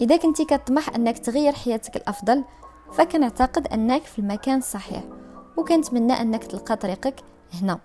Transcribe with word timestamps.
إذا 0.00 0.16
كنتي 0.16 0.44
كطمح 0.44 0.94
أنك 0.94 1.18
تغير 1.18 1.52
حياتك 1.52 1.96
الأفضل 1.96 2.44
فكنعتقد 2.92 3.66
أنك 3.66 4.02
في 4.02 4.18
المكان 4.18 4.58
الصحيح 4.58 5.02
وكنتمنى 5.56 6.12
أنك 6.12 6.44
تلقى 6.44 6.76
طريقك 6.76 7.14
هنا. 7.62 7.78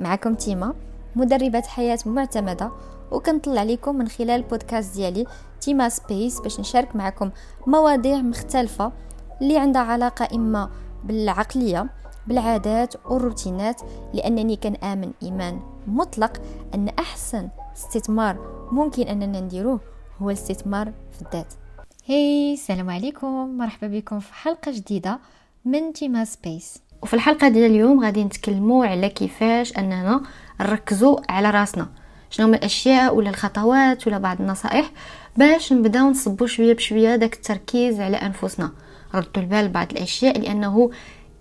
معكم 0.00 0.34
تيما 0.34 0.74
مدربة 1.16 1.60
حياة 1.60 1.98
معتمدة 2.06 2.70
وكنطلع 3.10 3.62
لكم 3.62 3.96
من 3.96 4.08
خلال 4.08 4.30
البودكاست 4.30 4.94
ديالي 4.94 5.26
تيما 5.60 5.88
سبيس 5.88 6.40
باش 6.40 6.60
نشارك 6.60 6.96
معكم 6.96 7.30
مواضيع 7.66 8.16
مختلفة 8.16 8.92
اللي 9.42 9.58
عندها 9.58 9.82
علاقة 9.82 10.28
إما 10.34 10.70
بالعقلية 11.04 11.86
بالعادات 12.26 12.94
والروتينات 13.06 13.80
لأنني 14.14 14.56
كنآمن 14.56 15.12
إيمان 15.22 15.60
مطلق 15.86 16.42
أن 16.74 16.88
أحسن 16.98 17.48
استثمار 17.76 18.36
ممكن 18.72 19.02
أننا 19.02 19.40
نديروه 19.40 19.80
هو 20.22 20.30
الاستثمار 20.30 20.92
في 21.12 21.22
الذات. 21.22 21.54
هاي 22.08 22.52
السلام 22.52 22.90
عليكم. 22.90 23.56
مرحبا 23.58 23.86
بكم 23.86 24.20
في 24.20 24.34
حلقة 24.34 24.72
جديدة 24.72 25.18
من 25.64 25.92
Tima 25.92 26.24
Space. 26.24 26.82
وفي 27.02 27.14
الحلقة 27.14 27.48
ديال 27.48 27.70
اليوم 27.70 28.04
غادي 28.04 28.24
نتكلموا 28.24 28.86
على 28.86 29.08
كيفاش 29.08 29.78
أننا 29.78 30.20
نركزوا 30.60 31.18
على 31.28 31.50
راسنا. 31.50 31.88
شنو 32.30 32.46
هما 32.46 32.56
الأشياء 32.56 33.14
ولا 33.14 33.30
الخطوات 33.30 34.06
ولا 34.06 34.18
بعض 34.18 34.40
النصائح 34.40 34.90
باش 35.36 35.72
نبداو 35.72 36.10
نصبوا 36.10 36.46
شوية 36.46 36.74
بشوية 36.74 37.16
داك 37.16 37.34
التركيز 37.34 38.00
على 38.00 38.16
أنفسنا. 38.16 38.70
ردوا 39.14 39.42
البال 39.42 39.68
بعض 39.68 39.92
الأشياء 39.92 40.38
لأنه 40.38 40.90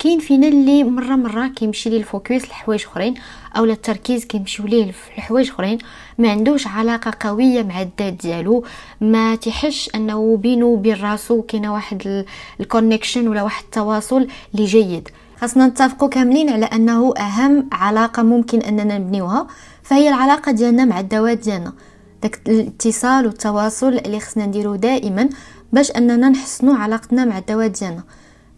كاين 0.01 0.19
فينا 0.19 0.47
اللي 0.47 0.83
مرة 0.83 1.15
مرة 1.15 1.47
كيمشي 1.47 1.89
ليه 1.89 1.97
ال 1.97 2.05
focus 2.05 2.43
لحوايج 2.43 2.83
أخرين 2.85 3.13
أو 3.57 3.63
التركيز 3.65 4.25
كيمشي 4.25 4.65
ليه 4.65 4.91
لحوايج 5.17 5.49
أخرين. 5.49 5.77
ما 6.17 6.31
عندوش 6.31 6.67
علاقة 6.67 7.13
قوية 7.19 7.63
مع 7.63 7.81
الذات 7.81 8.13
ديالو 8.13 8.63
ما 9.01 9.35
تيحسش 9.35 9.89
أنه 9.95 10.37
بينه 10.37 10.65
وبين 10.65 11.01
راسو 11.01 11.41
كاينة 11.41 11.73
واحد 11.73 12.25
ال 12.59 12.65
connection 12.65 13.27
ولا 13.27 13.43
واحد 13.43 13.63
التواصل 13.63 14.27
اللي 14.55 14.65
جيد. 14.65 15.09
خاصنا 15.41 15.67
نتفقوا 15.67 16.09
كاملين 16.09 16.49
على 16.49 16.65
أنه 16.65 17.13
أهم 17.17 17.69
علاقة 17.71 18.23
ممكن 18.23 18.59
أننا 18.59 18.97
نبنيوها 18.97 19.47
فهي 19.83 20.09
العلاقة 20.09 20.51
ديالنا 20.51 20.85
مع 20.85 20.99
الذوات 20.99 21.37
ديالنا. 21.37 21.73
داك 22.23 22.39
الاتصال 22.47 23.25
والتواصل 23.25 23.93
اللي 23.93 24.19
خصنا 24.19 24.45
نديرو 24.45 24.75
دائما 24.75 25.29
باش 25.73 25.91
أننا 25.91 26.29
نحسنوا 26.29 26.75
علاقتنا 26.75 27.25
مع 27.25 27.37
الذوات 27.37 27.71
ديالنا. 27.71 28.03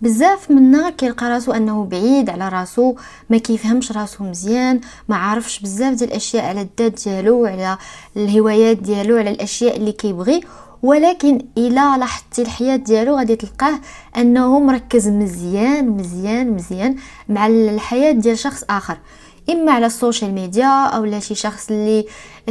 بزاف 0.03 0.51
منا 0.51 0.89
كيلقى 0.89 1.29
راسو 1.29 1.51
أنه 1.51 1.85
بعيد 1.85 2.29
على 2.29 2.49
راسو 2.49 2.95
ما 3.29 3.37
كيفهمش 3.37 3.91
راسو 3.91 4.23
مزيان 4.23 4.81
ما 5.09 5.15
عارفش 5.15 5.59
بزاف 5.59 5.93
ديال 5.93 6.09
الأشياء 6.09 6.45
على 6.45 6.61
الذات 6.61 7.03
ديالو 7.03 7.45
على 7.45 7.77
الهوايات 8.17 8.77
ديالو 8.77 9.17
على 9.17 9.29
الأشياء 9.29 9.77
اللي 9.77 9.91
كيبغي. 9.91 10.41
ولكن 10.81 11.41
إلا 11.57 11.97
لاحظتي 11.97 12.41
الحياة 12.41 12.75
ديالو 12.75 13.17
غادي 13.17 13.35
تلقاه 13.35 13.79
أنه 14.17 14.59
مركز 14.59 15.07
مزيان 15.07 15.89
مزيان 15.89 16.51
مزيان 16.51 16.95
مع 17.29 17.47
الحياة 17.47 18.11
ديال 18.11 18.37
شخص 18.37 18.63
آخر. 18.69 18.97
إما 19.49 19.71
على 19.71 19.85
ال 19.85 19.92
social 19.92 20.33
media 20.33 20.85
أو 20.85 21.05
لا 21.05 21.19
شي 21.19 21.35
شخص 21.35 21.71
اللي 21.71 22.05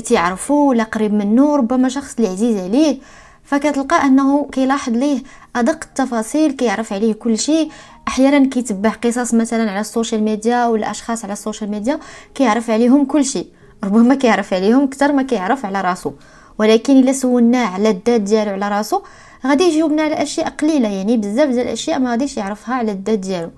تعرفه 0.04 0.54
ولا 0.54 0.84
قريب 0.84 1.14
منه 1.14 1.56
ربما 1.56 1.88
شخص 1.88 2.14
اللي 2.18 2.28
عزيز 2.28 2.56
عليه. 2.56 2.98
فكتلقى 3.44 4.06
أنه 4.06 4.48
كيلاحظ 4.52 4.92
ليه 4.92 5.22
أدق 5.56 5.84
التفاصيل 5.84 6.52
كيعرف 6.52 6.92
عليه 6.92 7.12
كل 7.12 7.38
شيء. 7.38 7.70
أحيانا 8.08 8.48
كيتبع 8.48 8.90
قصص 8.90 9.34
مثلا 9.34 9.70
على 9.70 9.80
ال 9.80 9.86
social 9.86 10.22
media 10.22 10.66
ولا 10.66 10.90
أشخاص 10.90 11.24
على 11.24 11.32
ال 11.32 11.38
social 11.38 11.70
media 11.70 11.98
كيعرف 12.34 12.70
عليهم 12.70 13.04
كل 13.04 13.24
شيء. 13.24 13.46
ربما 13.84 14.14
كيعرف 14.14 14.54
عليهم 14.54 14.82
أكثر 14.82 15.12
ما 15.12 15.22
كيعرف 15.22 15.66
على 15.66 15.80
راسو. 15.80 16.12
ولكن 16.58 16.98
إلا 16.98 17.12
سولناه 17.12 17.66
على 17.66 17.90
الذات 17.90 18.20
ديالو 18.20 18.50
على 18.50 18.68
راسو 18.68 19.02
غادي 19.46 19.64
يجاوبنا 19.64 20.02
على 20.02 20.22
أشياء 20.22 20.48
قليلة 20.48 20.88
يعني 20.88 21.16
بزاف 21.16 21.48
ديال 21.48 21.66
الأشياء 21.66 21.98
ما 21.98 22.10
غاديش 22.10 22.36
يعرفها 22.36 22.74
على 22.74 22.92
الذات 22.92 23.18
ديالو. 23.18 23.50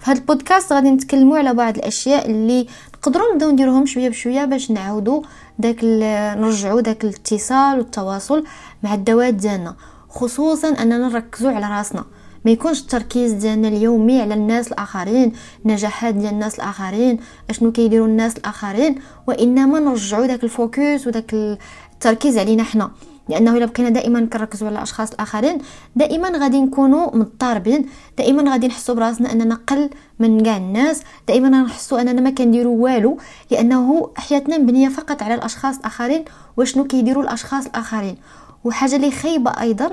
في 0.00 0.10
هذا 0.10 0.18
البودكاست 0.18 0.72
غادي 0.72 0.90
نتكلموا 0.90 1.38
على 1.38 1.54
بعض 1.54 1.76
الأشياء 1.76 2.30
اللي 2.30 2.66
نقدروا 3.06 3.32
نبداو 3.34 3.50
نديروهم 3.50 3.86
شوية 3.86 4.08
بشوية 4.08 4.44
باش 4.44 4.70
نعاودوا 4.70 5.22
داك 5.58 5.84
نرجعوا 6.40 6.80
داك 6.80 7.04
الاتصال 7.04 7.78
والتواصل 7.78 8.44
مع 8.82 8.94
الذوات 8.94 9.34
ديالنا. 9.34 9.76
خصوصا 10.08 10.68
أننا 10.68 10.98
نركزوا 10.98 11.50
على 11.50 11.66
راسنا. 11.66 12.04
ما 12.44 12.50
يكونش 12.50 12.80
التركيز 12.80 13.32
ديالنا 13.32 13.68
اليومي 13.68 14.20
على 14.20 14.34
الناس 14.34 14.68
الآخرين 14.68 15.32
نجاحات 15.64 16.14
ديال 16.14 16.32
الناس 16.32 16.54
الآخرين 16.54 17.18
أشنو 17.50 17.72
كيديروا 17.72 18.06
الناس 18.06 18.36
الآخرين 18.36 18.94
وإنما 19.26 19.80
نرجعوا 19.80 20.26
داك 20.26 20.44
الفوكس 20.44 21.06
وداك 21.06 21.34
التركيز 21.94 22.38
علينا 22.38 22.62
حنا. 22.62 22.90
لأنه 23.28 23.56
إلا 23.56 23.66
بقينا 23.66 23.88
دائما 23.88 24.26
كنركزوا 24.32 24.68
على 24.68 24.76
الأشخاص 24.76 25.12
الآخرين 25.12 25.58
دائما 25.96 26.28
غادي 26.28 26.60
نكونوا 26.60 27.16
مضطربين 27.16 27.86
دائما 28.18 28.52
غادي 28.52 28.66
نحسوا 28.66 28.94
براسنا 28.94 29.32
أننا 29.32 29.58
قل 29.66 29.90
من 30.18 30.42
كاع 30.42 30.56
الناس 30.56 31.02
دائما 31.28 31.48
نحسوا 31.48 32.00
أننا 32.00 32.20
ما 32.20 32.30
كنديروا 32.30 32.82
والو 32.84 33.18
لأنه 33.50 34.10
حياتنا 34.16 34.58
مبنية 34.58 34.88
فقط 34.88 35.22
على 35.22 35.34
الأشخاص 35.34 35.78
الآخرين 35.78 36.24
وشنو 36.56 36.84
كيديروا 36.84 37.22
الأشخاص 37.22 37.66
الآخرين. 37.66 38.16
وحاجة 38.64 38.96
اللي 38.96 39.10
خايبة 39.10 39.50
أيضا 39.50 39.90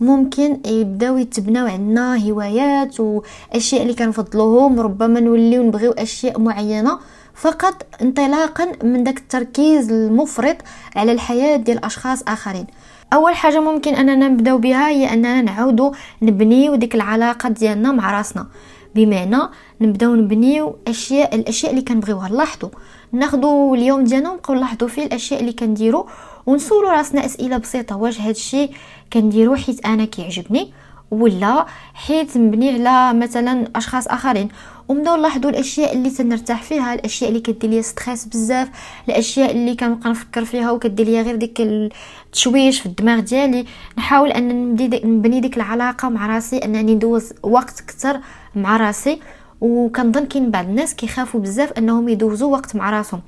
ممكن 0.00 0.60
يبداو 0.66 1.16
يتبناو 1.16 1.66
عندنا 1.66 2.30
هوايات 2.30 3.00
وأشياء 3.00 3.82
اللي 3.82 3.94
كنفضلوهم 3.94 4.80
ربما 4.80 5.20
نوليو 5.20 5.62
نبغيو 5.62 5.92
أشياء 5.92 6.40
معينة 6.40 6.98
فقط 7.34 7.86
انطلاقا 8.02 8.72
من 8.82 9.04
داك 9.04 9.18
التركيز 9.18 9.92
المفرط 9.92 10.56
على 10.96 11.12
الحياة 11.12 11.56
ديال 11.56 11.84
أشخاص 11.84 12.22
آخرين. 12.28 12.66
أول 13.12 13.34
حاجة 13.34 13.60
ممكن 13.60 13.94
أننا 13.94 14.28
نبداو 14.28 14.58
بها 14.58 14.88
هي 14.88 15.12
أننا 15.12 15.42
نعاودو 15.42 15.92
نبنيو 16.22 16.74
ديك 16.74 16.94
العلاقة 16.94 17.48
ديالنا 17.48 17.92
مع 17.92 18.18
راسنا. 18.18 18.46
بمعنى 18.94 19.38
نبداو 19.80 20.14
نبنيو 20.14 20.76
أشياء 20.88 21.34
الأشياء 21.34 21.70
اللي 21.70 21.82
كنبغيوها. 21.82 22.28
نلاحظوا 22.28 22.70
ناخذوا 23.12 23.76
اليوم 23.76 24.04
ديالنا 24.04 24.30
ونبقاو 24.30 24.56
نلاحظوا 24.56 24.88
فيه 24.88 25.06
الأشياء 25.06 25.40
اللي 25.40 25.52
كنديرو 25.52 26.06
ونسولو 26.46 26.88
راسنا 26.88 27.24
أسئلة 27.24 27.56
بسيطة. 27.56 27.96
واش 27.96 28.20
هادشي 28.20 28.70
كنديرو 29.12 29.56
حيت 29.56 29.86
أنا 29.86 30.04
كيعجبني 30.04 30.72
ولا 31.10 31.66
حيت 31.94 32.36
مبني 32.36 32.88
على 32.88 33.18
مثلا 33.18 33.68
أشخاص 33.76 34.08
آخرين؟ 34.08 34.48
ونبداو 34.88 35.16
نلاحظوا 35.16 35.50
الأشياء 35.50 35.92
اللي 35.92 36.10
تنرتاح 36.10 36.62
فيها 36.62 36.94
الأشياء 36.94 37.30
اللي 37.30 37.40
كدير 37.40 37.70
لي 37.70 37.82
stress 37.82 38.24
بزاف 38.24 38.68
الأشياء 39.08 39.50
اللي 39.50 39.76
كنبقى 39.76 40.10
نفكر 40.10 40.44
فيها 40.44 40.70
وكدير 40.70 41.06
لي 41.06 41.22
غير 41.22 41.36
ديك 41.36 41.60
التشويش 41.60 42.80
في 42.80 42.86
الدماغ 42.86 43.20
ديالي. 43.20 43.64
نحاول 43.98 44.30
أن 44.30 44.72
نبني 45.04 45.40
ديك 45.40 45.56
العلاقة 45.56 46.08
مع 46.08 46.26
راسي 46.26 46.58
أنني 46.58 46.94
ندوز 46.94 47.32
وقت 47.42 47.80
أكثر 47.80 48.20
مع 48.54 48.76
راسي. 48.76 49.20
وكنظن 49.60 50.26
كاين 50.26 50.50
بعض 50.50 50.64
الناس 50.64 50.94
كيخافوا 50.94 51.40
بزاف 51.40 51.72
أنهم 51.72 52.08
يدوزوا 52.08 52.52
وقت 52.52 52.76
مع 52.76 52.90
راسهم. 52.90 53.20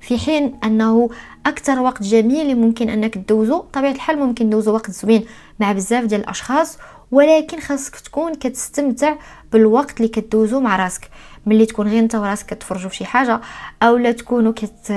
في 0.00 0.18
حين 0.18 0.54
أنه 0.64 1.10
أكثر 1.46 1.80
وقت 1.80 2.02
جميل 2.02 2.56
ممكن 2.58 2.88
أنك 2.88 3.14
تدوزو 3.14 3.58
طبيعة 3.58 3.92
الحال 3.92 4.18
ممكن 4.18 4.46
ندوزو 4.46 4.74
وقت 4.74 4.90
زوين 4.90 5.24
مع 5.60 5.72
بزاف 5.72 6.04
ديال 6.04 6.20
الأشخاص. 6.20 6.78
ولكن 7.12 7.60
خاصك 7.60 7.96
تكون 8.00 8.34
كتستمتع 8.34 9.14
بالوقت 9.52 9.96
اللي 9.96 10.08
كدوزو 10.08 10.60
مع 10.60 10.76
راسك. 10.76 11.08
ملي 11.46 11.66
تكون 11.66 11.88
غير 11.88 11.98
انت 11.98 12.14
وراسك 12.14 12.46
كتفرجوا 12.46 12.90
في 12.90 12.96
شي 12.96 13.04
حاجة 13.04 13.40
أو 13.82 13.96
لا 13.96 14.12
تكونوا 14.12 14.52
كت... 14.52 14.92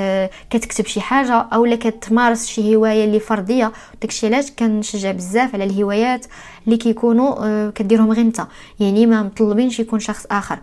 كتكتب 0.50 0.86
شي 0.86 1.02
حاجة 1.02 1.34
أو 1.34 1.66
لا 1.66 1.76
كتمارس 1.76 2.46
شي 2.46 2.76
هواية 2.76 3.06
اللي 3.06 3.20
فردية 3.20 3.72
داكشي 4.02 4.28
علاش 4.28 4.52
كنشجع 4.52 5.12
بزاف 5.12 5.54
على 5.54 5.64
الهوايات 5.64 6.26
اللي 6.66 6.78
كيكونوا 6.78 7.46
آه، 7.46 7.70
كديرهم 7.70 8.12
غير 8.12 8.26
انت. 8.26 8.48
يعني 8.80 9.06
ما 9.06 9.24
مطلبينش 9.24 9.80
يكون 9.80 10.00
شخص 10.00 10.26
آخر. 10.32 10.60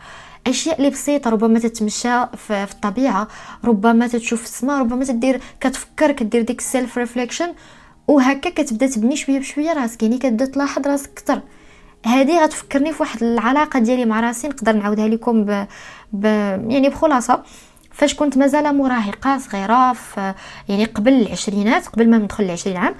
أشياء 0.47 0.79
اللي 0.79 0.91
بسيطة 0.91 1.31
ربما 1.31 1.59
تتمشى 1.59 2.27
في 2.37 2.67
الطبيعة 2.71 3.29
ربما 3.65 4.07
تتشوف 4.07 4.45
السماء 4.45 4.81
ربما 4.81 5.05
تدير 5.05 5.41
كتفكر 5.61 6.13
كدير 6.13 6.43
ديك 6.43 6.59
ال 6.59 6.67
self 6.67 6.99
reflection 6.99 7.55
وهكا 8.09 8.51
كتبدا 8.51 8.87
تبني 8.87 9.17
شوية 9.17 9.39
بشويه 9.39 9.73
راسك 9.73 10.03
يعني 10.03 10.19
كتبدا 10.19 10.45
تلاحظ 10.45 10.87
راسك 10.87 11.11
أكثر. 11.11 11.41
هذه 12.07 12.45
غتفكرني 12.45 12.93
في 12.93 13.03
واحد 13.03 13.23
العلاقة 13.23 13.79
ديالي 13.79 14.05
مع 14.05 14.21
راسي 14.21 14.49
نقدر 14.49 14.73
نعاودها 14.73 15.09
لكم 15.09 15.45
ب... 15.45 15.67
ب... 16.13 16.25
يعني 16.71 16.89
بخلاصة. 16.89 17.43
فاش 17.93 18.15
كنت 18.15 18.39
مازال 18.39 18.77
مراهقة 18.77 19.39
صغيرة 19.39 19.93
في 19.93 20.35
يعني 20.69 20.85
قبل 20.85 21.13
العشرينات 21.13 21.87
قبل 21.87 22.11
ما 22.11 22.19
ندخل 22.19 22.45
العشرين 22.45 22.77
عام 22.77 22.95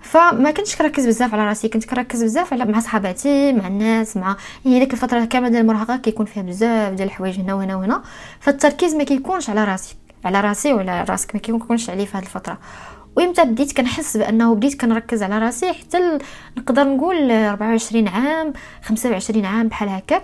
فما 0.00 0.50
كنتش 0.50 0.76
كنركز 0.76 1.06
بزاف 1.06 1.34
على 1.34 1.44
راسي 1.44 1.68
كنت 1.68 1.84
كنركز 1.84 2.24
بزاف 2.24 2.52
على 2.52 2.64
مع 2.64 2.80
صحاباتي 2.80 3.52
مع 3.52 3.66
الناس 3.66 4.16
مع 4.16 4.36
يعني 4.64 4.78
ديك 4.78 4.92
الفترة 4.92 5.24
كاملة 5.24 5.48
ديال 5.48 5.60
المراهقة 5.60 5.96
كيكون 5.96 6.26
فيها 6.26 6.42
بزاف 6.42 6.92
ديال 6.92 7.08
الحوايج 7.08 7.40
هنا 7.40 7.54
وهنا 7.54 7.76
وهنا. 7.76 8.02
فالتركيز 8.40 8.94
ما 8.94 9.04
كيكونش 9.04 9.50
على 9.50 9.64
راسي 9.64 9.96
على 10.24 10.40
راسي 10.40 10.72
ولا 10.72 11.04
راسك 11.08 11.34
ما 11.34 11.40
كيكونش 11.40 11.90
عليه 11.90 12.04
في 12.04 12.16
هذه 12.16 12.22
الفترة. 12.22 12.58
وامتى 13.16 13.44
بديت 13.44 13.76
كنحس 13.76 14.16
بأنه 14.16 14.54
بديت 14.54 14.80
كنركز 14.80 15.22
على 15.22 15.38
راسي 15.38 15.72
حتى 15.72 16.18
نقدر 16.58 16.84
نقول 16.84 17.30
24 17.30 18.08
عام 18.08 18.52
25 18.82 19.44
عام 19.44 19.68
بحال 19.68 19.88
هكاك 19.88 20.22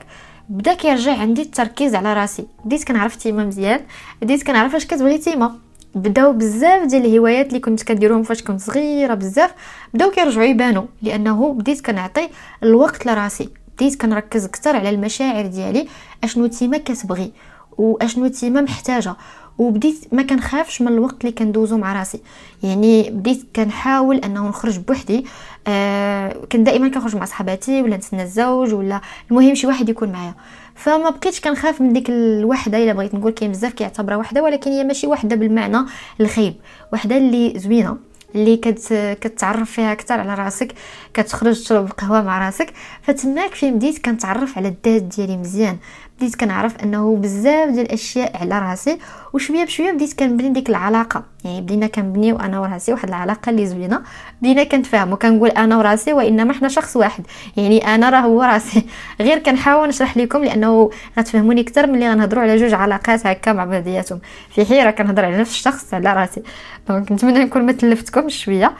بدا 0.48 0.74
كيرجع 0.74 1.18
عندي 1.18 1.42
التركيز 1.42 1.94
على 1.94 2.14
راسي. 2.14 2.46
بديت 2.64 2.84
كنعرف 2.84 3.16
تيما 3.16 3.44
مزيان 3.44 3.80
بديت 4.22 4.42
كنعرف 4.42 4.74
اش 4.74 4.86
كتبغي 4.86 5.18
تيما 5.18 5.58
بداو 5.94 6.32
بزاف 6.32 6.86
ديال 6.86 7.06
الهوايات 7.06 7.48
اللي 7.48 7.60
كنت 7.60 7.82
كنديرهم 7.82 8.22
فاش 8.22 8.42
كنت 8.42 8.60
صغيرة 8.60 9.14
بزاف 9.14 9.54
بداو 9.94 10.10
كيرجعوا 10.10 10.44
يبانوا 10.44 10.86
لأنه 11.02 11.52
بديت 11.52 11.86
كنعطي 11.86 12.28
الوقت 12.62 13.06
لراسي. 13.06 13.48
بديت 13.76 14.00
كنركز 14.00 14.44
أكثر 14.44 14.76
على 14.76 14.90
المشاعر 14.90 15.46
ديالي 15.46 15.88
أشنو 16.24 16.46
تيما 16.46 16.78
كتبغي 16.78 17.32
وأشنو 17.78 18.28
تيما 18.28 18.60
محتاجة. 18.60 19.16
وبديت 19.58 20.04
ما 20.12 20.22
كنخافش 20.22 20.82
من 20.82 20.88
الوقت 20.88 21.20
اللي 21.20 21.32
كندوزو 21.32 21.78
مع 21.78 21.98
راسي. 21.98 22.20
يعني 22.62 23.10
بديت 23.10 23.42
كنحاول 23.56 24.16
أنه 24.16 24.48
نخرج 24.48 24.78
بوحدي. 24.78 25.24
آه 25.66 26.32
كنت 26.52 26.66
دائما 26.66 26.88
كنخرج 26.88 27.16
مع 27.16 27.24
صحباتي 27.24 27.82
ولا 27.82 27.96
نتسنى 27.96 28.22
الزوج 28.22 28.74
ولا 28.74 29.00
المهم 29.30 29.54
شي 29.54 29.66
واحد 29.66 29.88
يكون 29.88 30.12
معايا. 30.12 30.34
فما 30.74 31.10
بقيتش 31.10 31.40
كنخاف 31.40 31.80
من 31.80 31.92
ديك 31.92 32.10
الوحدة 32.10 32.78
إلا 32.78 32.92
بغيت 32.92 33.14
نقول 33.14 33.32
كاين 33.32 33.50
بزاف 33.50 33.72
كيعتبرها 33.72 34.16
وحدة 34.16 34.42
ولكن 34.42 34.70
هي 34.70 34.84
ماشي 34.84 35.06
وحدة 35.06 35.36
بالمعنى 35.36 35.78
الخيب 36.20 36.54
وحدة 36.92 37.16
اللي 37.16 37.58
زوينة. 37.58 37.96
اللي 38.34 38.56
كت 38.56 38.92
كتعرف 39.20 39.70
فيها 39.70 39.92
أكثر 39.92 40.20
على 40.20 40.34
راسك 40.34 40.72
كتخرج 41.14 41.62
تشرب 41.62 41.90
قهوه 41.92 42.22
مع 42.22 42.46
راسك. 42.46 42.72
فتماك 43.02 43.54
فين 43.54 43.74
بديت 43.74 44.04
كنتعرف 44.04 44.58
على 44.58 44.68
الذات 44.68 45.02
ديالي 45.02 45.36
مزيان. 45.36 45.78
بديت 46.18 46.34
كنعرف 46.34 46.76
أنه 46.76 47.16
بزاف 47.16 47.70
ديال 47.70 47.86
الأشياء 47.86 48.36
على 48.36 48.58
راسي 48.58 48.98
وشوية 49.32 49.64
بشوية 49.64 49.92
بديت 49.92 50.18
كنبني 50.18 50.48
ديك 50.48 50.68
العلاقة. 50.68 51.24
يعني 51.44 51.60
بدينا 51.60 51.86
كنبنيو 51.86 52.36
أنا 52.36 52.60
وراسي 52.60 52.92
واحد 52.92 53.08
العلاقة 53.08 53.50
اللي 53.50 53.66
زوينة 53.66 54.02
بدينا 54.42 54.64
كنتفاهموا 54.64 55.16
كنقول 55.16 55.48
أنا 55.50 55.76
وراسي 55.76 56.12
وإنما 56.12 56.52
حنا 56.52 56.68
شخص 56.68 56.96
واحد. 56.96 57.24
يعني 57.56 57.94
أنا 57.94 58.10
راه 58.10 58.20
هو 58.20 58.42
راسي. 58.42 58.86
غير 59.20 59.38
كنحاول 59.38 59.88
نشرح 59.88 60.16
لكم 60.16 60.44
لأنه 60.44 60.90
غتفهموني 61.18 61.60
أكثر 61.60 61.86
ملي 61.86 62.10
غنهضروا 62.10 62.42
على 62.42 62.56
جوج 62.56 62.74
علاقات 62.74 63.26
هكا 63.26 63.52
مع 63.52 63.64
بعضياتهم. 63.64 64.20
في 64.50 64.64
حيره 64.64 64.90
كنهضر 64.90 65.24
على 65.24 65.38
نفس 65.38 65.50
الشخص 65.50 65.94
على 65.94 66.12
راسي. 66.12 66.42
دونك 66.88 67.12
نتمنى 67.12 67.38
نكون 67.38 67.62
ما 67.62 67.72
تلفتكم 67.72 68.28
شوية. 68.28 68.72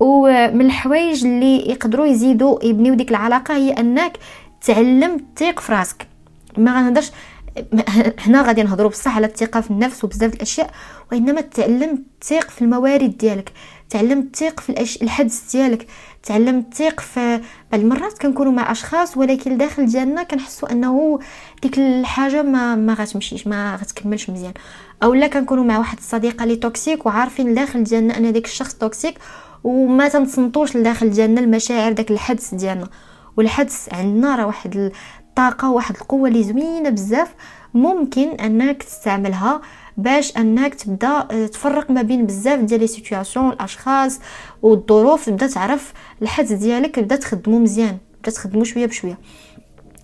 ومن 0.00 0.66
الحوايج 0.66 1.26
اللي 1.26 1.70
يقدروا 1.70 2.06
يزيدوا 2.06 2.64
يبنيو 2.64 2.94
ديك 2.94 3.10
العلاقة 3.10 3.56
هي 3.56 3.72
أنك 3.72 4.12
تعلم 4.66 5.20
تثيق 5.36 5.60
في 5.60 5.72
راسك. 5.72 6.06
ما 6.56 6.72
غنهضرش 6.78 7.10
هنا 8.26 8.42
غادي 8.42 8.62
نهضروا 8.62 8.90
بصح 8.90 9.16
على 9.16 9.26
الثقة 9.26 9.60
في 9.60 9.70
النفس 9.70 10.04
وبزاف 10.04 10.34
الأشياء. 10.34 10.70
وإنما 11.12 11.40
تعلم 11.40 12.04
تثيق 12.20 12.50
في 12.50 12.62
الموارد 12.62 13.18
ديالك 13.18 13.52
تعلم 13.90 14.22
تثيق 14.22 14.60
في 14.60 14.70
الأش... 14.70 15.02
الحدس 15.02 15.50
ديالك 15.56 15.86
تعلم 16.22 16.62
تثيق 16.62 17.00
في 17.00 17.40
بعض 17.72 17.80
المرات 17.80 18.18
كنكونوا 18.18 18.52
مع 18.52 18.72
أشخاص 18.72 19.16
ولكن 19.16 19.56
داخل 19.58 19.86
ديالنا 19.86 20.22
كنحسوا 20.22 20.72
أنه 20.72 21.18
ديك 21.62 21.78
الحاجة 21.78 22.42
ما 22.42 22.74
ما 22.74 22.94
غتمشيش 22.94 23.46
ما 23.46 23.76
غتكملش 23.76 24.30
مزيان. 24.30 24.52
أو 25.02 25.14
لا 25.14 25.26
كنكونوا 25.26 25.64
مع 25.64 25.78
واحد 25.78 25.98
الصديقة 25.98 26.42
اللي 26.42 26.56
toxic 26.56 27.06
وعارفين 27.06 27.54
داخل 27.54 27.84
ديالنا 27.84 28.16
أن 28.18 28.32
داك 28.32 28.44
الشخص 28.44 28.74
toxic 28.74 29.18
وما 29.64 30.08
تنصنتوش 30.08 30.76
لداخل 30.76 31.10
ديالنا 31.10 31.40
المشاعر 31.40 31.92
داك 31.92 32.10
الحدس 32.10 32.54
ديالنا. 32.54 32.88
والحدس 33.36 33.94
عندنا 33.94 34.36
راه 34.36 34.46
واحد 34.46 34.92
الطاقه 35.28 35.70
واحد 35.70 35.94
القوة 35.96 36.28
اللي 36.28 36.42
زوينة 36.42 36.90
بزاف 36.90 37.34
ممكن 37.74 38.28
أنك 38.28 38.82
تستعملها 38.82 39.60
باش 40.02 40.36
أنك 40.36 40.74
تبدأ 40.74 41.26
آه، 41.30 41.46
تفرق 41.46 41.90
ما 41.90 42.02
بين 42.02 42.26
بزاف 42.26 42.60
ديال 42.60 42.80
لي 42.80 42.86
سيتوياسيون 42.86 43.50
الأشخاص 43.50 44.20
والظروف 44.62 45.26
تبدأ 45.26 45.46
تعرف 45.46 45.92
الحدث 46.22 46.52
ديالك 46.52 46.94
تبدأ 46.96 47.16
تخدمو 47.16 47.58
مزيان 47.58 47.98
تبدأ 48.22 48.30
تخدمو 48.30 48.64
شوية 48.64 48.86
بشوية. 48.86 49.18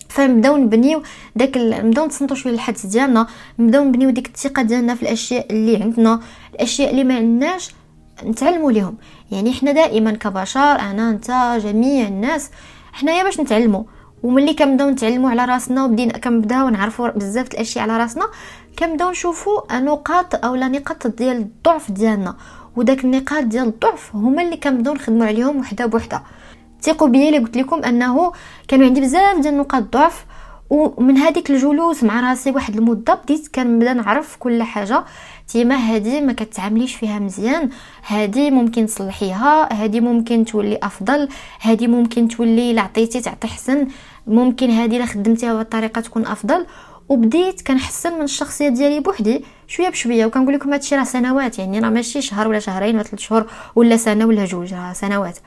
فنبدأو 0.09 0.57
نبنيو 0.57 1.03
داك 1.35 1.57
نبدأو 1.57 2.05
نتصنتو 2.05 2.35
شوية 2.35 2.53
الحدث 2.53 2.85
ديالنا 2.85 3.27
نبدأو 3.59 3.83
نبنيو 3.83 4.09
ديك 4.09 4.27
الثقة 4.27 4.61
ديالنا 4.61 4.95
في 4.95 5.01
الأشياء 5.03 5.51
اللي 5.51 5.83
عندنا 5.83 6.21
الأشياء 6.53 6.91
اللي 6.91 7.03
ما 7.03 7.15
عندناش 7.15 7.71
نتعلموا 8.23 8.71
ليهم. 8.71 8.97
يعني 9.31 9.53
حنا 9.53 9.71
دائما 9.71 10.11
كبشر 10.11 10.59
أنا 10.59 11.09
أنت 11.09 11.59
جميع 11.63 12.07
الناس 12.07 12.49
حنايا 12.93 13.23
باش 13.23 13.39
نتعلموا 13.39 13.83
وملي 14.23 14.53
كنبداو 14.53 14.89
نتعلموا 14.89 15.29
على 15.29 15.45
راسنا 15.45 15.85
وبدينا 15.85 16.17
كنبداو 16.17 16.69
نعرفوا 16.69 17.09
بزاف 17.09 17.47
الأشياء 17.53 17.83
على 17.83 17.97
راسنا 17.97 18.25
كنبداو 18.79 19.09
نشوفوا 19.09 19.77
نقاط 19.79 20.45
اولا 20.45 20.67
نقاط 20.67 21.07
ديال 21.07 21.37
الضعف 21.37 21.91
ديالنا. 21.91 22.35
وداك 22.75 23.03
النقاط 23.03 23.43
ديال 23.43 23.67
الضعف 23.67 24.15
هما 24.15 24.41
اللي 24.41 24.57
كنبداو 24.57 24.93
نخدموا 24.93 25.25
عليهم 25.25 25.59
وحدة 25.59 25.85
بوحدة. 25.85 26.23
ثقوا 26.81 27.07
بيا 27.07 27.27
اللي 27.27 27.39
قلت 27.39 27.57
لكم 27.57 27.83
أنه 27.83 28.31
كانوا 28.67 28.85
عندي 28.85 29.01
بزاف 29.01 29.39
ديال 29.39 29.57
نقاط 29.57 29.81
الضعف 29.81 30.25
ومن 30.69 31.17
هذيك 31.17 31.49
الجلوس 31.49 32.03
مع 32.03 32.29
راسي 32.29 32.51
واحد 32.51 32.75
المدة 32.75 33.13
بديت 33.13 33.55
كنبدأ 33.55 33.93
نعرف 33.93 34.35
كل 34.39 34.63
حاجة. 34.63 35.03
تيما 35.47 35.75
هادي 35.75 36.21
ما 36.21 36.33
كتعامليش 36.33 36.95
فيها 36.95 37.19
مزيان. 37.19 37.69
هادي 38.07 38.51
ممكن 38.51 38.85
تصلحيها 38.85 39.83
هادي 39.83 40.01
ممكن 40.01 40.45
تولي 40.45 40.79
أفضل 40.83 41.29
هادي 41.61 41.87
ممكن 41.87 42.27
تولي 42.27 42.73
لا 42.73 42.81
عطيتي 42.81 43.21
تعطي 43.21 43.47
حسن. 43.47 43.87
ممكن 44.27 44.69
هادي 44.69 44.97
لا 44.97 45.05
خدمتيها 45.05 45.53
بالطريقة 45.53 46.01
تكون 46.01 46.25
أفضل. 46.25 46.65
وبديت 47.09 47.61
كنحسن 47.67 48.13
من 48.13 48.21
الشخصية 48.21 48.69
ديالي 48.69 48.99
بوحدي 48.99 49.45
شوية 49.67 49.89
بشوية. 49.89 50.25
وكنقول 50.25 50.53
لكم 50.53 50.73
هادشي 50.73 50.95
راه 50.95 51.03
سنوات 51.03 51.59
يعني 51.59 51.79
راه 51.79 51.89
ماشي 51.89 52.21
شهر 52.21 52.47
ولا 52.47 52.59
شهرين 52.59 52.95
ولا 52.95 53.03
ثلاث 53.03 53.19
شهور 53.19 53.45
ولا 53.75 53.97
سنة 53.97 54.25
ولا 54.25 54.45
جوج 54.45 54.73
راه 54.73 54.93
سنوات. 54.93 55.37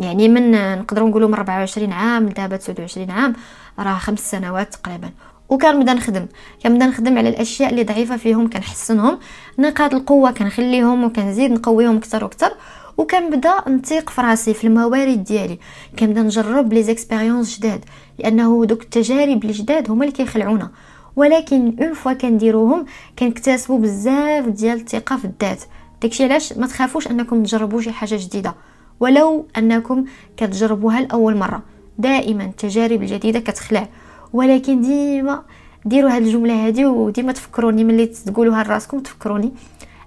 يعني 0.00 0.28
من 0.28 0.50
نقدروا 0.78 1.08
نقولوا 1.08 1.28
من 1.28 1.34
24 1.34 1.92
عام 1.92 2.28
لدابا 2.28 2.56
29 2.56 3.10
عام 3.10 3.32
راه 3.78 3.98
خمس 3.98 4.30
سنوات 4.30 4.74
تقريبا. 4.74 5.10
وكنبدا 5.48 5.94
نخدم. 5.94 6.26
كنبدا 6.62 6.86
نخدم 6.86 7.18
على 7.18 7.28
الأشياء 7.28 7.70
اللي 7.70 7.84
ضعيفة 7.84 8.16
فيهم 8.16 8.50
كنحسنهم. 8.50 9.18
نقاط 9.58 9.94
القوة 9.94 10.30
كنخليهم 10.30 11.04
وكنزيد 11.04 11.50
نقويهم 11.50 11.96
أكثر 11.96 12.24
وأكثر. 12.24 12.52
وكنبدا 12.98 13.68
نثيق 13.68 14.10
في 14.10 14.20
راسي 14.20 14.54
في 14.54 14.66
الموارد 14.66 15.24
ديالي. 15.24 15.58
كنبدا 15.98 16.22
نجرب 16.22 16.72
les 16.72 16.82
expériences 16.82 17.58
جداد 17.58 17.84
لأنه 18.18 18.64
دوك 18.64 18.82
التجارب 18.82 19.44
الجداد 19.44 19.90
هما 19.90 20.04
اللي 20.04 20.16
كيخلعونا. 20.16 20.70
ولكن 21.16 21.76
une 21.80 21.92
fois 21.92 22.12
كنديروهم 22.12 22.84
كنكتسبوا 23.18 23.78
بزاف 23.78 24.46
ديال 24.46 24.80
الثقة 24.80 25.16
في 25.16 25.24
الذات. 25.24 25.62
داكشي 26.02 26.24
علاش؟ 26.24 26.52
ما 26.52 26.66
تخافوش 26.66 27.08
أنكم 27.08 27.42
تجربوا 27.42 27.80
شي 27.80 27.92
حاجة 27.92 28.16
جديدة. 28.20 28.54
ولو 29.00 29.46
أنكم 29.58 30.04
كتجربوها 30.36 31.00
لأول 31.00 31.36
مرة. 31.36 31.62
دائما 31.98 32.44
التجارب 32.44 33.02
الجديدة 33.02 33.40
كتخلع. 33.40 33.88
ولكن 34.34 34.80
ديما 34.80 35.42
ديروا 35.84 36.10
هاد 36.10 36.22
الجملة 36.22 36.66
هادي 36.66 36.84
وديما 36.86 37.32
تفكروني 37.32 37.84
ملي 37.84 38.06
تقولوها 38.06 38.64
لراسكم 38.64 38.98
تفكروني 38.98 39.52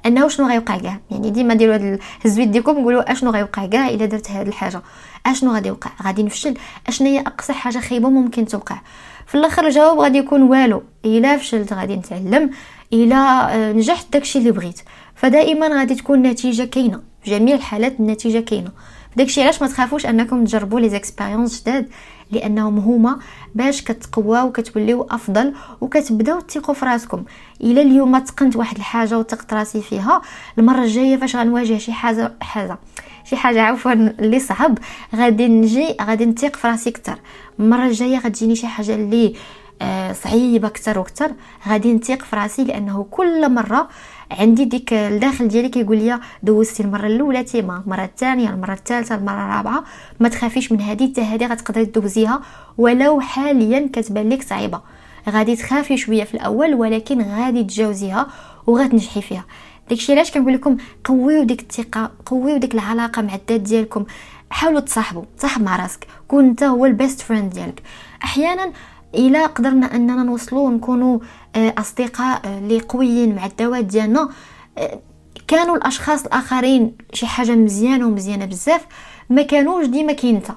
أنه 0.05 0.27
شنو 0.27 0.47
غيوقع 0.47 0.77
كاع. 0.77 0.99
يعني 1.11 1.29
ديما 1.29 1.53
ديروا 1.53 1.75
هاد 1.75 1.99
الزويد 2.25 2.51
ديالكم 2.51 2.73
قولوا 2.73 3.11
اشنو 3.11 3.31
غيوقع 3.31 3.65
كاع 3.65 3.89
إلا 3.89 4.05
درت 4.05 4.31
هاد 4.31 4.47
الحاجة. 4.47 4.81
اشنو 5.25 5.53
غادي 5.53 5.67
يوقع؟ 5.67 5.91
غادي 6.03 6.23
نفشل. 6.23 6.53
اشنو 6.87 7.07
هي 7.07 7.19
أقصى 7.19 7.53
حاجة 7.53 7.77
خايبة 7.79 8.09
ممكن 8.09 8.45
توقع؟ 8.45 8.81
في 9.27 9.35
الآخر 9.35 9.67
الجواب 9.67 9.99
غادي 9.99 10.17
يكون 10.17 10.41
والو. 10.41 10.83
إلا 11.05 11.37
فشلت 11.37 11.73
غادي 11.73 11.95
نتعلم. 11.95 12.49
إلا 12.93 13.73
نجحت 13.73 14.13
داكشي 14.13 14.39
اللي 14.39 14.51
بغيت. 14.51 14.79
فدائما 15.15 15.67
غادي 15.67 15.95
تكون 15.95 16.21
نتيجة 16.21 16.63
كاينة. 16.63 17.01
في 17.23 17.31
جميع 17.31 17.55
الحالات 17.55 17.99
النتيجة 17.99 18.39
كاينة. 18.39 18.71
داكشي 19.17 19.41
علاش 19.41 19.61
ما 19.61 19.67
تخافوش 19.67 20.05
انكم 20.05 20.45
تجربوا 20.45 20.79
les 20.79 20.89
expériences 20.89 21.61
جداد؟ 21.61 21.89
لانهم 22.31 22.77
هما 22.77 23.19
باش 23.55 23.81
كتقواو 23.81 24.47
وكتوليو 24.47 25.07
افضل 25.11 25.53
وكتبداو 25.81 26.39
تثقوا 26.39 26.75
في 26.75 26.85
راسكم. 26.85 27.23
إلا 27.61 27.81
اليوم 27.81 28.17
تقنت 28.17 28.55
واحد 28.55 28.77
الحاجة 28.77 29.19
وثقت 29.19 29.53
راسي 29.53 29.81
فيها 29.81 30.21
المرة 30.57 30.83
الجاية 30.83 31.17
فاش 31.17 31.35
غنواجه 31.35 31.77
شي 31.77 31.91
حاجة 31.93 32.33
حاجة 32.41 32.77
شي 33.23 33.35
حاجة 33.35 33.61
عفوا 33.61 33.93
اللي 33.93 34.39
صعب 34.39 34.77
غادي 35.15 35.47
نجي 35.47 35.95
غادي 36.01 36.25
نثق 36.25 36.55
في 36.55 36.67
راسي 36.67 36.89
أكثر. 36.89 37.19
المرة 37.59 37.85
الجاية 37.85 38.17
غتجيني 38.17 38.55
شي 38.55 38.67
حاجة 38.67 38.95
اللي 38.95 39.33
آه 39.81 40.13
صعيبة 40.13 40.67
أكثر 40.67 40.99
وأكثر 40.99 41.31
غادي 41.67 41.93
نثق 41.93 42.23
في 42.23 42.35
راسي 42.35 42.63
لأنه 42.63 43.05
كل 43.11 43.53
مرة 43.53 43.89
عندي 44.31 44.65
ديك 44.65 44.93
الداخل 44.93 45.47
ديالي 45.47 45.69
كيقول 45.69 45.97
لي 45.97 46.19
دوزتي 46.43 46.83
المرة 46.83 47.07
الأولى 47.07 47.43
تيما 47.43 47.81
المرة 47.85 48.03
الثانية 48.03 48.49
المرة 48.49 48.73
الثالثة 48.73 49.15
المرة 49.15 49.45
الرابعة. 49.45 49.83
ما 50.19 50.29
تخافيش 50.29 50.71
من 50.71 50.81
هذه 50.81 51.11
حتى 51.11 51.21
هذه 51.21 51.47
غتقدري 51.47 51.85
دوزيها 51.85 52.41
ولو 52.77 53.19
حاليا 53.19 53.89
كتبان 53.93 54.29
لك 54.29 54.43
صعيبة. 54.43 54.81
غادي 55.29 55.55
تخافي 55.55 55.97
شوية 55.97 56.23
في 56.23 56.33
الأول 56.33 56.73
ولكن 56.73 57.21
غادي 57.21 57.63
تجاوزيها 57.63 58.27
وغتنجحي 58.67 59.21
فيها. 59.21 59.45
داكشي 59.89 60.13
علاش 60.13 60.31
كنقول 60.31 60.53
لكم 60.53 60.77
قويو 61.03 61.43
ديك 61.43 61.61
الثقة 61.61 62.11
قويو 62.25 62.57
ديك 62.57 62.73
العلاقة 62.73 63.21
مع 63.21 63.35
الذات 63.35 63.61
ديالكم. 63.61 64.05
حاولوا 64.49 64.79
تصاحبوا 64.79 65.23
تصاحب 65.37 65.63
مع 65.63 65.75
راسك. 65.75 66.07
كون 66.27 66.45
انت 66.45 66.63
هو 66.63 66.85
ال 66.85 66.93
best 66.93 67.21
friend 67.21 67.53
ديالك. 67.53 67.81
أحيانا 68.23 68.71
الا 69.17 69.45
قدرنا 69.45 69.95
أننا 69.95 70.23
نوصلوا 70.23 70.67
ونكونوا 70.67 71.19
آه، 71.55 71.73
أصدقاء 71.77 72.41
آه، 72.45 72.57
اللي 72.57 72.79
قويين 72.79 73.35
مع 73.35 73.45
الذوات 73.45 73.85
ديالنا. 73.85 74.29
آه، 74.77 74.99
كانوا 75.47 75.75
الأشخاص 75.75 76.25
الآخرين 76.25 76.97
شي 77.13 77.25
حاجة 77.25 77.51
مزيانة 77.55 78.07
ومزيانة 78.07 78.45
بزاف 78.45 78.85
ما 79.29 79.41
كانوش 79.41 79.85
ديما 79.85 80.13
كاين 80.13 80.35
انت 80.35 80.47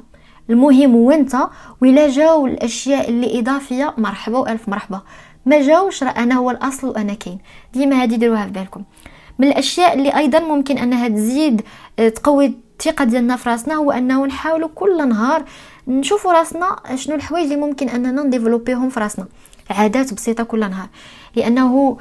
المهم 0.50 0.92
هو 0.94 1.10
أنت 1.10 1.36
ولا 1.82 2.08
جاو 2.08 2.46
الأشياء 2.46 3.10
اللي 3.10 3.38
إضافية 3.38 3.94
مرحبا 3.98 4.38
وألف 4.38 4.68
مرحبا. 4.68 5.00
ما 5.46 5.62
جاوش 5.62 6.02
راه 6.02 6.10
أنا 6.10 6.34
هو 6.34 6.50
الأصل 6.50 6.88
وأنا 6.88 7.14
كاين. 7.14 7.38
ديما 7.72 8.02
هادي 8.02 8.16
ديروها 8.16 8.44
في 8.46 8.50
بالكم. 8.52 8.82
من 9.38 9.48
الأشياء 9.48 9.94
اللي 9.94 10.16
أيضا 10.16 10.38
ممكن 10.38 10.78
أنها 10.78 11.08
تزيد 11.08 11.62
آه، 11.98 12.08
تقوي 12.08 12.54
الثقة 12.80 13.04
ديالنا 13.04 13.36
في 13.36 13.48
راسنا 13.48 13.74
هو 13.74 13.90
أنه 13.90 14.26
نحاولوا 14.26 14.68
كل 14.74 15.08
نهار 15.08 15.44
نشوفوا 15.88 16.32
راسنا 16.32 16.76
شنو 16.94 17.16
الحوايج 17.16 17.44
اللي 17.44 17.66
ممكن 17.66 17.88
أننا 17.88 18.22
نديفلوبيهم 18.22 18.90
في 18.90 19.00
راسنا. 19.00 19.26
عادات 19.70 20.14
بسيطة 20.14 20.44
كل 20.44 20.60
نهار. 20.70 20.88
لأنه 21.36 21.98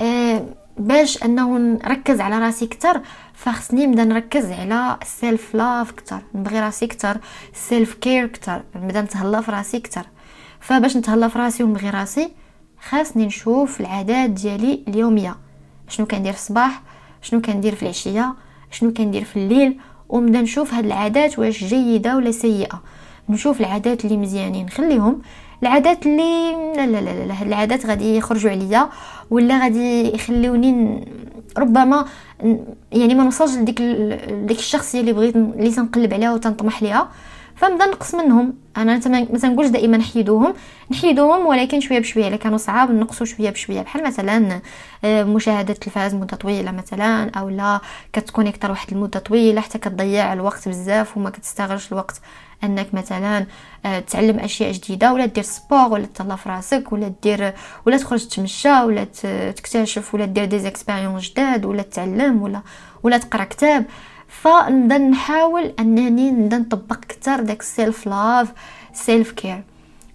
آه 0.00 0.46
باش 0.78 1.24
أنه 1.24 1.58
نركز 1.58 2.20
على 2.20 2.38
راسي 2.38 2.64
أكثر 2.64 3.00
فخصني 3.34 3.86
نبدا 3.86 4.04
نركز 4.04 4.50
على 4.50 4.96
ال 5.02 5.12
self 5.12 5.54
love 5.54 5.90
أكثر 5.90 6.22
نبغي 6.34 6.60
راسي 6.60 6.84
أكثر 6.84 7.18
self 7.54 7.94
care 7.94 8.24
أكثر 8.24 8.62
نبدا 8.76 9.00
نتهلا 9.00 9.40
في 9.40 9.50
راسي 9.50 9.76
أكثر 9.76 10.06
فباش 10.60 10.96
نتهلا 10.96 11.28
في 11.28 11.38
راسي 11.38 11.62
ونبغي 11.62 11.90
راسي 11.90 12.32
خاصني 12.88 13.26
نشوف 13.26 13.80
العادات 13.80 14.30
ديالي 14.30 14.84
اليومية. 14.88 15.36
شنو 15.88 16.06
كندير 16.06 16.32
في 16.32 16.38
الصباح؟ 16.38 16.82
شنو 17.22 17.40
كندير 17.40 17.74
في 17.74 17.82
العشية؟ 17.82 18.34
شنو 18.70 18.92
كندير 18.92 19.24
في 19.24 19.36
الليل؟ 19.36 19.78
ونبدا 20.08 20.40
نشوف 20.40 20.74
هاد 20.74 20.84
العادات 20.84 21.38
واش 21.38 21.64
جيدة 21.64 22.16
ولا 22.16 22.30
سيئة. 22.30 22.82
نشوف 23.28 23.60
العادات 23.60 24.04
اللي 24.04 24.16
مزيانين. 24.16 24.66
نخليهم 24.66 25.22
العادات 25.62 26.06
اللي 26.06 26.52
لا 26.76 26.86
لا 26.86 27.00
لا, 27.00 27.26
لا 27.26 27.42
العادات 27.42 27.86
غادي 27.86 28.16
يخرجوا 28.16 28.50
عليا 28.50 28.88
ولا 29.30 29.62
غادي 29.62 30.14
يخليوني 30.14 31.04
ربما 31.58 32.04
يعني 32.92 33.14
ما 33.14 33.24
نوصلش 33.24 33.56
لديك 33.56 33.82
ديك 34.32 34.58
الشخصية 34.58 35.00
اللي 35.00 35.12
بغيت 35.12 35.36
اللي 35.36 35.70
تنقلب 35.70 36.14
عليها 36.14 36.34
وتنطمح 36.34 36.82
ليها. 36.82 37.08
فنبدأ 37.56 37.86
نقص 37.86 38.14
منهم. 38.14 38.54
أنا 38.76 39.00
ما 39.06 39.38
تنقولش 39.38 39.68
دائما 39.68 39.96
نحيدوهم. 39.96 40.54
نحيدوهم 40.90 41.46
ولكن 41.46 41.80
شوية 41.80 41.98
بشوية. 41.98 42.28
إلا 42.28 42.36
كانوا 42.36 42.58
صعاب 42.58 42.90
نقصوا 42.90 43.26
شوية 43.26 43.50
بشوية. 43.50 43.80
بحال 43.82 44.04
مثلا 44.04 44.60
آه، 45.04 45.22
مشاهدة 45.24 45.72
التلفاز 45.72 46.14
مدة 46.14 46.36
طويلة 46.36 46.70
مثلا 46.70 47.30
أو 47.30 47.48
لا 47.48 47.80
كتكونيكتر 48.12 48.70
واحد 48.70 48.92
المدة 48.92 49.18
طويلة 49.20 49.60
حتى 49.60 49.78
كتضيع 49.78 50.32
الوقت 50.32 50.68
بزاف 50.68 51.16
وما 51.16 51.30
كتستغلش 51.30 51.92
الوقت 51.92 52.20
أنك 52.64 52.94
مثلا 52.94 53.46
آه، 53.86 53.98
تعلم 53.98 54.38
أشياء 54.38 54.72
جديدة 54.72 55.12
ولا 55.12 55.26
دير 55.26 55.44
sport 55.44 55.88
ولا 55.92 56.06
تهلا 56.06 56.36
في 56.36 56.48
راسك 56.48 56.92
ولا 56.92 57.12
دير 57.22 57.52
ولا 57.86 57.96
تخرج 57.96 58.26
تمشى 58.28 58.80
ولا 58.80 59.04
تكتشف 59.56 60.14
ولا 60.14 60.24
دير 60.24 60.44
des 60.44 60.58
expériences 60.58 61.30
جداد 61.30 61.64
ولا 61.64 61.82
تتعلم 61.82 62.42
ولا 62.42 62.62
ولا 63.02 63.18
تقرأ 63.18 63.44
كتاب. 63.44 63.84
فنبدا 64.40 64.98
نحاول 64.98 65.72
أنني 65.80 66.30
نبدأ 66.30 66.58
نطبق 66.58 66.92
أكثر 66.92 67.40
داك 67.40 67.62
self 67.62 68.06
love 68.06 68.52
self 68.92 69.32
care 69.32 69.62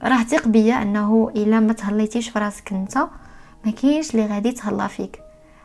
راه 0.03 0.23
تيق 0.23 0.47
بيا 0.47 0.81
أنه 0.81 1.31
إلا 1.35 1.59
ما 1.59 1.73
تهليتيش 1.73 2.29
في 2.29 2.39
راسك 2.39 2.71
أنت 2.71 2.97
ما 3.65 3.71
كاينش 3.71 4.11
اللي 4.11 4.25
غادي 4.25 4.49
يتهلا 4.49 4.87
فيك. 4.87 5.19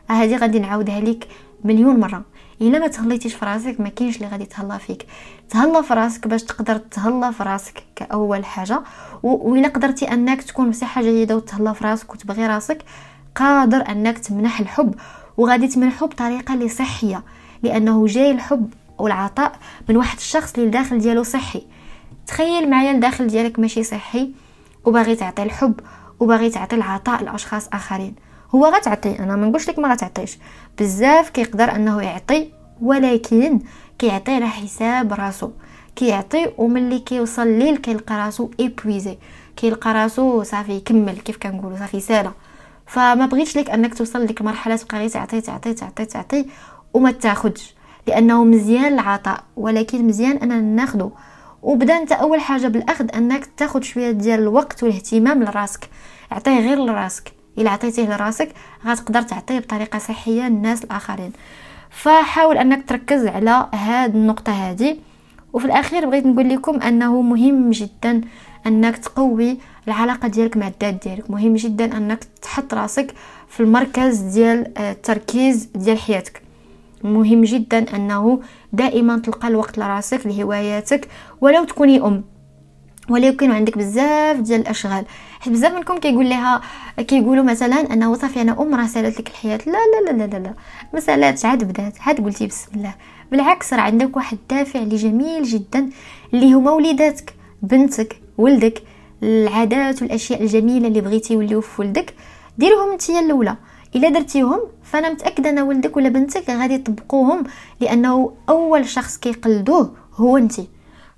هذه 0.09 0.37
غادي 0.37 0.59
نعاودها 0.59 0.99
لك 0.99 1.27
مليون 1.63 1.99
مرة. 1.99 2.23
إلا 2.61 2.79
ما 2.79 2.87
تهليتيش 2.87 3.33
في 3.33 3.45
راسك 3.45 3.79
ما 3.79 3.89
كاينش 3.89 4.17
اللي 4.17 4.27
غادي 4.27 4.43
يتهلا 4.43 4.77
فيك. 4.77 5.05
تهلا 5.49 5.81
في 5.81 5.93
راسك 5.93 6.27
باش 6.27 6.43
تقدر 6.43 6.77
تهلا 6.77 7.31
في 7.31 7.43
راسك 7.43 7.83
كأول 7.95 8.45
حاجة 8.45 8.81
وإلا 9.23 9.67
قدرتي 9.67 10.13
أنك 10.13 10.41
تكون 10.41 10.69
بصحه 10.69 11.01
جيدة 11.01 11.35
وتهلا 11.35 11.73
في 11.73 11.83
راسك 11.83 12.13
وتبغي 12.13 12.47
راسك 12.47 12.81
قادر 13.35 13.89
أنك 13.89 14.17
تمنح 14.17 14.59
الحب 14.59 14.95
وغادي 15.37 15.67
تمنحه 15.67 16.05
بطريقة 16.05 16.53
اللي 16.53 16.69
صحية. 16.69 17.23
لأنه 17.63 18.07
جاي 18.07 18.31
الحب 18.31 18.73
والعطاء 18.97 19.51
من 19.89 19.97
واحد 19.97 20.17
الشخص 20.17 20.53
اللي 20.53 20.65
الداخل 20.65 20.99
ديالو 20.99 21.23
صحي. 21.23 21.61
تخيل 22.27 22.69
معايا 22.69 22.91
الداخل 22.91 23.27
ديالك 23.27 23.59
ماشي 23.59 23.83
صحي 23.83 24.31
وباغي 24.85 25.15
تعطي 25.15 25.43
الحب 25.43 25.79
وباغي 26.19 26.49
تعطي 26.49 26.75
العطاء 26.75 27.23
لأشخاص 27.23 27.67
آخرين. 27.73 28.15
هو 28.55 28.65
غتعطي 28.65 29.19
أنا 29.19 29.35
ما 29.35 29.47
نقولش 29.47 29.69
لك 29.69 29.79
ما 29.79 29.91
غتعطيش. 29.91 30.37
بزاف 30.79 31.29
كيقدر 31.29 31.75
أنه 31.75 32.01
يعطي 32.01 32.49
ولكن 32.81 33.59
كيعطي 33.99 34.31
على 34.31 34.47
حساب 34.47 35.13
راسو. 35.13 35.51
كيعطي 35.95 36.51
وملي 36.57 36.99
كيوصل 36.99 37.47
ليل 37.47 37.77
كيلقى 37.77 38.15
راسو 38.15 38.51
ايبويزي 38.59 39.17
كيلقى 39.55 39.93
راسو 39.93 40.43
صافي 40.43 40.71
يكمل 40.71 41.17
كيف 41.17 41.37
كنقولوا 41.37 41.77
صافي 41.77 41.99
سالا 41.99 42.31
فما 42.85 43.25
بغيتش 43.25 43.57
لك 43.57 43.69
أنك 43.69 43.93
توصل 43.93 44.25
لك 44.25 44.41
مرحلة 44.41 44.75
تبقى 44.75 44.97
غير 44.97 45.09
تعطي 45.09 45.41
تعطي 45.41 45.73
تعطي 45.73 46.05
تعطي 46.05 46.45
وما 46.93 47.11
تاخدش 47.11 47.75
لأنه 48.07 48.43
مزيان 48.43 48.93
العطاء 48.93 49.43
ولكن 49.57 50.07
مزيان 50.07 50.37
أننا 50.37 50.61
ناخدو. 50.61 51.11
وبدا 51.63 51.97
أنت 51.97 52.11
أول 52.11 52.41
حاجة 52.41 52.67
بالأخذ 52.67 53.15
أنك 53.15 53.45
تاخد 53.57 53.83
شوية 53.83 54.11
ديال 54.11 54.39
الوقت 54.39 54.83
والاهتمام 54.83 55.43
لراسك. 55.43 55.89
اعطيه 56.31 56.59
غير 56.59 56.77
لراسك. 56.85 57.31
إلا 57.57 57.69
عطيتيه 57.69 58.15
لراسك 58.15 58.49
غتقدر 58.85 59.21
تعطيه 59.21 59.59
بطريقة 59.59 59.99
صحية 59.99 60.41
للناس 60.47 60.83
الآخرين. 60.83 61.31
فحاول 61.89 62.57
أنك 62.57 62.89
تركز 62.89 63.27
على 63.27 63.67
هاد 63.73 64.15
النقطة 64.15 64.51
هذه 64.51 64.97
وفي 65.53 65.65
الأخير 65.65 66.05
بغيت 66.05 66.25
نقول 66.25 66.49
لكم 66.49 66.81
أنه 66.81 67.21
مهم 67.21 67.71
جدا 67.71 68.21
أنك 68.67 68.97
تقوي 68.97 69.57
العلاقة 69.87 70.27
ديالك 70.27 70.57
مع 70.57 70.67
الذات 70.67 71.03
ديالك. 71.03 71.31
مهم 71.31 71.55
جدا 71.55 71.97
أنك 71.97 72.23
تحط 72.41 72.73
راسك 72.73 73.13
في 73.49 73.59
المركز 73.59 74.17
ديال 74.17 74.77
التركيز 74.77 75.69
ديال 75.75 75.97
حياتك. 75.97 76.43
مهم 77.03 77.41
جدا 77.41 77.95
أنه 77.95 78.39
دائما 78.73 79.17
تلقى 79.19 79.47
الوقت 79.47 79.77
لراسك 79.77 80.27
لهواياتك 80.27 81.07
ولو 81.41 81.63
تكوني 81.63 82.01
أم. 82.01 82.23
ولو 83.09 83.27
يكون 83.27 83.51
عندك 83.51 83.77
بزاف 83.77 84.39
ديال 84.39 84.61
الأشغال. 84.61 85.05
حيت 85.39 85.53
بزاف 85.53 85.73
منكم 85.73 85.97
كيقول 85.97 86.29
لها 86.29 86.61
كيقولوا 86.97 87.43
مثلا 87.43 87.93
أنه 87.93 88.15
صافي 88.15 88.41
أنا 88.41 88.61
أم 88.61 88.75
راه 88.75 88.87
سالت 88.87 89.19
لك 89.19 89.29
الحياة. 89.29 89.59
لا 89.67 89.71
لا 89.71 90.11
لا 90.11 90.23
لا 90.27 90.37
لا 90.37 90.53
ما 90.93 90.99
سالاتش 90.99 91.45
عاد 91.45 91.63
بدات. 91.63 92.01
عاد 92.01 92.23
قلتي 92.23 92.47
بسم 92.47 92.71
الله. 92.75 92.95
بالعكس 93.31 93.73
راه 93.73 93.81
عندك 93.81 94.15
واحد 94.17 94.37
الدافع 94.37 94.79
اللي 94.79 94.95
جميل 94.95 95.43
جدا 95.43 95.89
اللي 96.33 96.53
هما 96.53 96.71
وليداتك 96.71 97.33
بنتك 97.61 98.21
ولدك 98.37 98.83
العادات 99.23 100.01
والأشياء 100.01 100.41
الجميلة 100.41 100.87
اللي 100.87 101.01
بغيتي 101.01 101.33
يوليو 101.33 101.61
في 101.61 101.81
ولدك 101.81 102.13
ديرهم 102.57 102.91
انت 102.91 103.09
الأولى. 103.09 103.57
إلا 103.95 104.09
درتيهم 104.09 104.59
فانا 104.93 105.09
متاكده 105.09 105.49
ان 105.49 105.59
ولدك 105.59 105.97
ولا 105.97 106.09
بنتك 106.09 106.49
غادي 106.49 106.73
يطبقوهم 106.73 107.43
لأنه 107.79 108.33
اول 108.49 108.89
شخص 108.89 109.17
كيقلدوه 109.17 109.93
هو 110.15 110.37
انت 110.37 110.53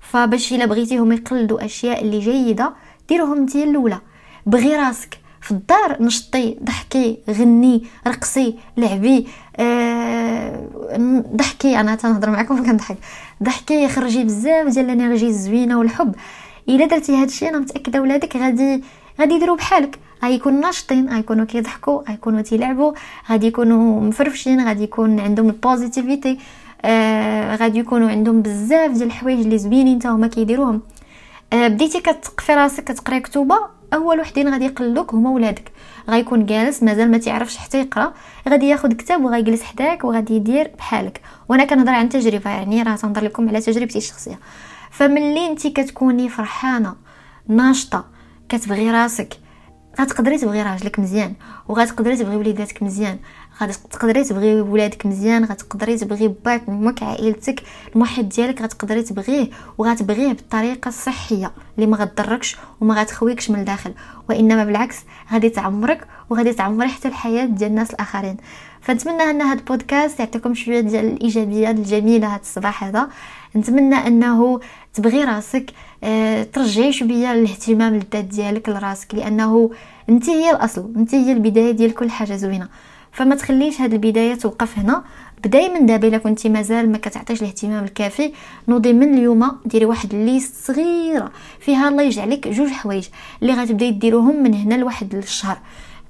فباش 0.00 0.52
إلا 0.52 0.66
بغيتيهم 0.66 1.12
يقلدوا 1.12 1.64
أشياء 1.64 2.02
اللي 2.02 2.18
جيدة 2.18 2.72
ديروهم 3.08 3.36
انت 3.38 3.56
الأولى. 3.56 4.00
بغي 4.46 4.76
راسك 4.76 5.18
في 5.40 5.50
الدار 5.50 6.02
نشطي 6.02 6.58
ضحكي 6.62 7.18
غني 7.30 7.84
رقصي 8.06 8.54
لعبي 8.76 9.26
آه 9.56 10.68
ضحكي 11.34 11.80
أنا 11.80 11.94
تنهضر 11.94 12.30
معكم 12.30 12.66
كنضحك 12.66 12.96
ضحكي 13.42 13.88
خرجي 13.88 14.24
بزاف 14.24 14.66
ديال 14.66 14.90
الانرجي 14.90 15.26
الزوينة 15.26 15.78
والحب. 15.78 16.14
إلا 16.68 16.86
درتي 16.86 17.16
هادشي 17.16 17.48
أنا 17.48 17.58
متأكدة 17.58 18.00
ولادك 18.02 18.36
غادي 18.36 18.82
غادي 19.20 19.34
يديروا 19.34 19.56
بحالك. 19.56 19.98
غيكونوا 20.24 20.60
ناشطين 20.60 21.08
غيكونوا 21.08 21.44
كيضحكوا 21.44 22.02
غيكونوا 22.08 22.40
تيلعبوا 22.40 22.92
غادي 23.30 23.46
يكونوا 23.46 24.00
مفرفشين 24.00 24.66
غادي 24.66 24.82
يكون 24.82 25.20
عندهم 25.20 25.48
البوزيتيفيتي 25.48 26.38
آه 26.84 27.56
غادي 27.56 27.78
يكونوا 27.78 28.10
عندهم 28.10 28.42
بزاف 28.42 28.90
ديال 28.90 29.06
الحوايج 29.06 29.40
اللي 29.40 29.58
زوينين 29.58 29.98
حتى 29.98 30.08
هما 30.08 30.26
كيديروهم. 30.26 30.82
آه 31.52 31.68
بديتي 31.68 32.00
كتقفي 32.00 32.54
راسك 32.54 32.84
كتقراي 32.84 33.20
كتوبة 33.20 33.58
أول 33.94 34.20
وحدين 34.20 34.48
غادي 34.48 34.64
يقلدوك 34.64 35.14
هما 35.14 35.30
ولادك. 35.30 35.72
غيكون 36.08 36.46
جالس 36.46 36.82
مازال 36.82 37.10
ما 37.10 37.18
تعرفش 37.18 37.56
حتى 37.56 37.80
يقرأ 37.80 38.12
غادي 38.48 38.68
ياخذ 38.68 38.92
كتاب 38.92 39.24
وغيجلس 39.24 39.62
حداك 39.62 40.04
وغادي 40.04 40.34
يدير 40.34 40.70
بحالك. 40.78 41.20
وأنا 41.48 41.64
كنهضر 41.64 41.92
عن 41.92 42.08
تجربة 42.08 42.50
يعني 42.50 42.82
راه 42.82 42.96
تنهضر 42.96 43.24
لكم 43.24 43.48
على 43.48 43.60
تجربتي 43.60 43.98
الشخصية. 43.98 44.38
فملي 44.90 45.46
انت 45.46 45.66
كتكوني 45.66 46.28
فرحانة 46.28 46.94
ناشطة 47.48 48.15
كتبغي 48.48 48.90
راسك. 48.90 49.34
غتقدري 50.00 50.38
تبغي 50.38 50.62
راجلك 50.62 50.98
مزيان 50.98 51.34
وغتقدري 51.68 52.16
تبغي 52.16 52.36
وليداتك 52.36 52.82
مزيان. 52.82 53.18
غتقدري 53.62 54.24
تبغي 54.24 54.60
ولادك 54.60 55.06
مزيان 55.06 55.44
غتقدري 55.44 55.98
تبغي 55.98 56.28
باك 56.44 56.62
أمك 56.68 57.02
عائلتك 57.02 57.62
المحيط 57.94 58.24
ديالك 58.24 58.62
غتقدري 58.62 59.02
تبغيه 59.02 59.50
وغتبغيه 59.78 60.32
بالطريقة 60.32 60.88
الصحية 60.88 61.52
اللي 61.76 61.86
ما 61.86 61.96
غتضركش 61.96 62.56
وما 62.80 63.00
غتخويكش 63.00 63.50
من 63.50 63.60
الداخل. 63.60 63.94
وإنما 64.28 64.64
بالعكس 64.64 64.96
غادي 65.32 65.48
تعمرك 65.48 66.06
وغادي 66.30 66.52
تعمري 66.52 66.88
حتى 66.88 67.08
الحياة 67.08 67.44
ديال 67.44 67.70
الناس 67.70 67.90
الآخرين. 67.90 68.36
فنتمنى 68.80 69.22
أن 69.22 69.42
هذا 69.42 69.58
البودكاست 69.58 70.20
يعطيكم 70.20 70.54
شوية 70.54 70.80
ديال 70.80 71.04
الايجابيات 71.04 71.74
الجميلة 71.74 72.26
هذا 72.26 72.40
الصباح 72.40 72.84
هذا. 72.84 73.08
نتمنى 73.56 73.94
أنه 73.94 74.60
تبغي 74.94 75.24
راسك 75.24 75.70
آه 76.04 76.42
ترجعي 76.42 76.92
شوية 76.92 77.32
الاهتمام 77.32 77.94
للذات 77.94 78.24
ديالك 78.24 78.68
لراسك 78.68 79.14
لأنه 79.14 79.70
أنت 80.08 80.28
هي 80.28 80.50
الأصل 80.50 80.92
أنت 80.96 81.14
هي 81.14 81.32
البداية 81.32 81.70
ديال 81.70 81.94
كل 81.94 82.10
حاجة 82.10 82.36
زوينة. 82.36 82.68
فما 83.16 83.34
تخليش 83.34 83.80
هاد 83.80 83.92
البداية 83.92 84.34
توقف 84.34 84.78
هنا. 84.78 85.04
بداي 85.44 85.68
من 85.68 85.86
دابا 85.86 86.08
إلا 86.08 86.18
كنتي 86.18 86.48
مازال 86.48 86.92
ما 86.92 86.98
كتعطيش 86.98 87.42
الاهتمام 87.42 87.84
الكافي 87.84 88.32
نوضي 88.68 88.92
من 88.92 89.14
اليوم 89.14 89.52
ديري 89.64 89.84
واحد 89.84 90.14
ليست 90.14 90.54
صغيرة. 90.66 91.32
فيها 91.60 91.88
الله 91.88 92.02
يجعلك 92.02 92.48
جوج 92.48 92.68
حوايج 92.68 93.08
اللي 93.42 93.52
غتبداي 93.52 93.90
ديروهم 93.90 94.42
من 94.42 94.54
هنا 94.54 94.74
لواحد 94.74 95.14
الشهر. 95.14 95.58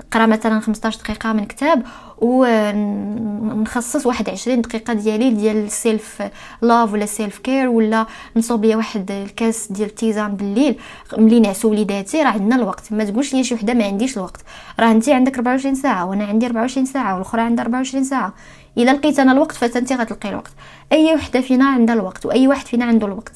نقرا 0.04 0.26
مثلا 0.26 0.60
15 0.60 0.98
دقيقة 1.00 1.32
من 1.32 1.44
كتاب 1.44 1.82
ونخصص 2.18 4.06
واحد 4.06 4.30
20 4.30 4.60
دقيقة 4.60 4.92
ديالي 4.92 5.30
ديال 5.30 5.56
السيلف 5.56 6.22
love 6.62 6.92
ولا 6.92 7.06
self 7.06 7.38
care 7.38 7.68
ولا 7.68 8.06
نصوب 8.36 8.64
ليا 8.64 8.76
واحد 8.76 9.10
الكاس 9.10 9.72
ديال 9.72 9.88
التيزان 9.88 10.36
بالليل. 10.36 10.78
ملي 11.18 11.40
نعسو 11.40 11.70
وليداتي 11.70 12.22
راه 12.22 12.28
عندنا 12.28 12.56
الوقت. 12.56 12.92
ما 12.92 13.04
تقولش 13.04 13.34
لي 13.34 13.44
شي 13.44 13.54
وحدة 13.54 13.74
ما 13.74 13.84
عنديش 13.84 14.16
الوقت. 14.16 14.40
راه 14.80 14.90
انت 14.90 15.08
عندك 15.08 15.34
24 15.34 15.74
ساعة 15.74 16.04
وأنا 16.06 16.24
عندي 16.24 16.46
24 16.46 16.86
ساعة 16.86 17.14
والأخرى 17.14 17.42
عندها 17.42 17.64
24 17.64 18.04
ساعة. 18.04 18.34
إلا 18.78 18.90
لقيت 18.90 19.18
أنا 19.18 19.32
الوقت 19.32 19.52
فانت 19.52 19.92
غتلقي 19.92 20.28
الوقت. 20.28 20.52
أي 20.92 21.14
وحدة 21.14 21.40
فينا 21.40 21.68
عندها 21.68 21.94
الوقت 21.94 22.26
وأي 22.26 22.48
واحد 22.48 22.66
فينا 22.66 22.84
عنده 22.84 23.06
الوقت. 23.06 23.32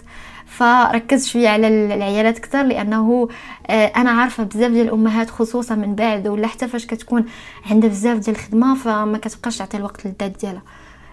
فركز 0.50 1.28
شوية 1.28 1.48
على 1.48 1.68
العيالات 1.94 2.38
أكثر 2.38 2.62
لأنه 2.62 3.28
آه، 3.70 3.86
أنا 3.86 4.10
عارفة 4.10 4.42
بزاف 4.44 4.70
ديال 4.72 4.86
الأمهات 4.86 5.30
خصوصا 5.30 5.74
من 5.74 5.94
بعد 5.94 6.28
ولا 6.28 6.46
حتى 6.46 6.68
فاش 6.68 6.86
كتكون 6.86 7.24
عندها 7.70 7.90
بزاف 7.90 8.18
ديال 8.18 8.36
الخدمة 8.36 8.74
فما 8.74 9.18
كتبقاش 9.18 9.56
تعطي 9.58 9.76
الوقت 9.76 10.06
للذات 10.06 10.36
ديالها. 10.40 10.62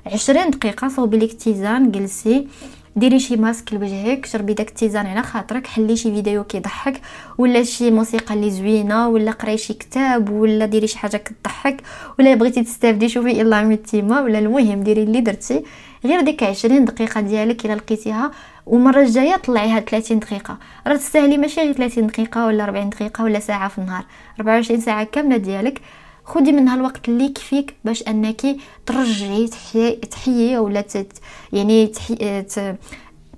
عشرين 0.05 0.49
دقيقة 0.49 0.87
صوبي 0.87 1.17
لك 1.17 1.33
تيزان 1.33 1.91
جلسي 1.91 2.47
ديري 2.95 3.19
شي 3.19 3.35
ماسك 3.35 3.73
لوجهك 3.73 4.25
شربي 4.25 4.53
داك 4.53 4.69
التيزان 4.69 5.05
على 5.07 5.23
خاطرك 5.23 5.67
حلي 5.67 5.95
شي 5.97 6.11
فيديو 6.15 6.43
كيضحك 6.43 7.01
ولا 7.37 7.63
شي 7.63 7.91
موسيقى 7.91 8.33
اللي 8.33 8.51
زوينة 8.51 9.07
ولا 9.07 9.31
قراي 9.31 9.57
شي 9.57 9.73
كتاب 9.73 10.29
ولا 10.29 10.65
ديري 10.65 10.87
شي 10.87 10.97
حاجة 10.97 11.17
كتضحك 11.17 11.81
ولا 12.19 12.35
بغيتي 12.35 12.63
تستافدي 12.63 13.09
شوفي 13.09 13.41
الله 13.41 13.63
ما 13.63 13.75
تيمة 13.75 14.21
ولا 14.21 14.39
المهم 14.39 14.83
ديري 14.83 15.03
اللي 15.03 15.21
درتي. 15.21 15.63
غير 16.05 16.21
ديك 16.21 16.43
20 16.43 16.85
دقيقة 16.85 17.21
ديالك 17.21 17.65
إلا 17.65 17.73
لقيتيها 17.73 18.31
والمرة 18.67 19.01
الجاية 19.01 19.35
طلعيها 19.35 19.79
30 19.79 20.19
دقيقة. 20.19 20.57
راه 20.87 20.95
تستاهلي 20.95 21.37
ماشي 21.37 21.61
غير 21.61 21.73
30 21.73 22.07
دقيقة 22.07 22.45
ولا 22.45 22.63
40 22.63 22.89
دقيقة 22.89 23.23
ولا 23.23 23.39
ساعة 23.39 23.67
في 23.69 23.77
النهار. 23.77 24.05
24 24.39 24.81
ساعة 24.81 25.03
كاملة 25.03 25.37
ديالك. 25.37 25.81
خدي 26.25 26.51
منها 26.51 26.75
الوقت 26.75 27.09
اللي 27.09 27.25
يكفيك 27.25 27.75
باش 27.85 28.03
أنك 28.07 28.41
ترجعي 28.85 29.47
تحيي 29.47 29.91
تحيي 29.95 30.57
ولا 30.57 30.81
تت 30.81 31.13
يعني 31.53 31.87
تحيي 31.87 32.45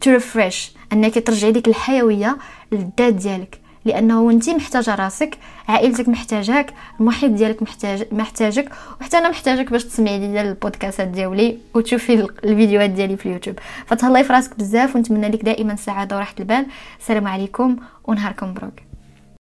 ترفرش 0.01 0.71
أنك 0.93 1.27
ترجعي 1.27 1.51
ديك 1.51 1.67
الحيوية 1.67 2.38
للذات 2.71 3.13
ديالك. 3.13 3.59
لأنه 3.89 4.31
انت 4.31 4.50
محتاجة 4.50 4.96
راسك 4.96 5.38
عائلتك 5.67 6.10
محتاجاك 6.10 6.74
المحيط 7.00 7.31
ديالك 7.31 7.63
محتاج 7.63 8.03
محتاجك 8.12 8.69
وحتى 9.01 9.17
أنا 9.17 9.29
محتاجك 9.29 9.72
باش 9.72 9.84
تسمعي 9.84 10.19
ديال 10.19 10.46
البودكاستات 10.46 11.08
ديالي 11.08 11.58
وتشوفي 11.74 12.13
الفيديوهات 12.43 12.89
ديالي 12.89 13.17
في 13.17 13.25
اليوتيوب. 13.25 13.60
فتهلاي 13.86 14.24
في 14.24 14.34
راسك 14.34 14.58
بزاف 14.60 14.96
ونتمنى 14.96 15.27
لك 15.29 15.43
دائما 15.43 15.74
السعاده 15.74 16.15
وراحة 16.15 16.36
البال. 16.39 16.65
السلام 17.00 17.27
عليكم 17.27 17.75
ونهاركم 18.03 18.48
مبروك 18.50 18.88